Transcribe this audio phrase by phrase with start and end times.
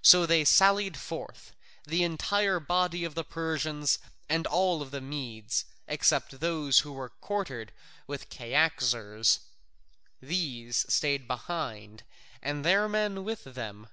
[0.00, 1.52] So they sallied forth,
[1.84, 7.72] the entire body of the Persians and all the Medes, except those who were quartered
[8.06, 9.40] with Cyaxares:
[10.22, 12.02] these stayed behind,
[12.40, 13.88] and their men with them.